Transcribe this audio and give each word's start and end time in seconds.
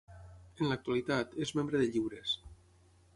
En 0.63 0.69
l'actualitat, 0.69 1.37
és 1.47 1.53
membre 1.59 1.83
de 1.83 1.91
Lliures. 1.91 2.33